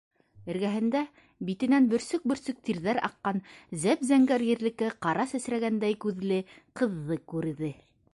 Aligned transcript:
Эргәһендә 0.51 1.01
битенән 1.49 1.89
бөрсөк-бөрсөк 1.91 2.63
тирҙәр 2.69 3.01
аҡҡан 3.09 3.41
зәп-зәңгәр 3.83 4.47
ерлеккә 4.47 4.89
ҡара 5.07 5.27
сәсрәгәндәй 5.35 5.99
күҙле 6.07 6.41
ҡыҙҙы 6.81 7.19
күрҙе. 7.35 7.71